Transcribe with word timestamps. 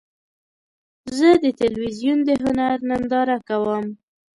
زه 1.17 1.29
د 1.43 1.45
تلویزیون 1.61 2.19
د 2.27 2.29
هنر 2.43 2.77
ننداره 2.89 3.37
کوم. 3.47 3.85